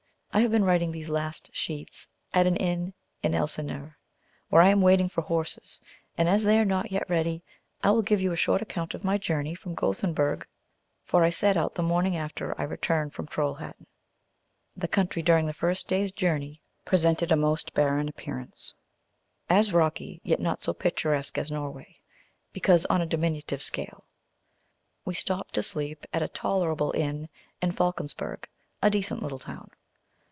I 0.33 0.39
have 0.39 0.51
been 0.51 0.63
writing 0.63 0.93
these 0.93 1.09
last 1.09 1.53
sheets 1.53 2.07
at 2.33 2.47
an 2.47 2.55
inn 2.55 2.93
in 3.21 3.33
Elsineur, 3.35 3.97
where 4.47 4.61
I 4.61 4.69
am 4.69 4.81
waiting 4.81 5.09
for 5.09 5.19
horses; 5.19 5.81
and 6.17 6.29
as 6.29 6.43
they 6.45 6.57
are 6.57 6.63
not 6.63 6.89
yet 6.89 7.09
ready, 7.09 7.43
I 7.83 7.91
will 7.91 8.01
give 8.01 8.21
you 8.21 8.31
a 8.31 8.37
short 8.37 8.61
account 8.61 8.93
of 8.93 9.03
my 9.03 9.17
journey 9.17 9.55
from 9.55 9.75
Gothenburg, 9.75 10.47
for 11.03 11.25
I 11.25 11.31
set 11.31 11.57
out 11.57 11.75
the 11.75 11.83
morning 11.83 12.15
after 12.15 12.57
I 12.57 12.63
returned 12.63 13.13
from 13.13 13.27
Trolhættæ. 13.27 13.73
The 14.77 14.87
country 14.87 15.21
during 15.21 15.47
the 15.47 15.51
first 15.53 15.89
day's 15.89 16.13
journey 16.13 16.61
presented 16.85 17.29
a 17.29 17.35
most 17.35 17.73
barren 17.73 18.07
appearance, 18.07 18.73
as 19.49 19.73
rocky, 19.73 20.21
yet 20.23 20.39
not 20.39 20.63
so 20.63 20.73
picturesque 20.73 21.37
as 21.37 21.51
Norway, 21.51 21.99
because 22.53 22.85
on 22.85 23.01
a 23.01 23.05
diminutive 23.05 23.61
scale. 23.61 24.05
We 25.03 25.13
stopped 25.13 25.55
to 25.55 25.61
sleep 25.61 26.05
at 26.13 26.23
a 26.23 26.29
tolerable 26.29 26.93
inn 26.95 27.27
in 27.61 27.73
Falckersberg, 27.73 28.45
a 28.81 28.89
decent 28.89 29.21
little 29.21 29.37
town. 29.39 29.69